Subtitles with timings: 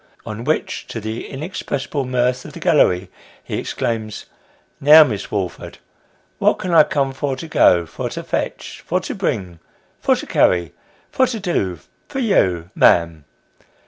[0.31, 3.11] "On which, to the inexpressible mirth of the gallery,
[3.47, 4.25] ho exclaims,"
[4.81, 5.77] Now, Miss Woolford,
[6.39, 9.59] what can I come for to go, for to fetch, for to bring,
[9.99, 10.73] for to carry,
[11.11, 11.77] for to do,
[12.09, 13.25] for you, ma'am?"